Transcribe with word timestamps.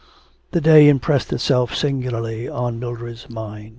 The 0.49 0.61
day 0.61 0.89
impressed 0.89 1.31
itself 1.31 1.75
singularly 1.75 2.49
on 2.49 2.79
Mildred's 2.79 3.29
mind. 3.29 3.69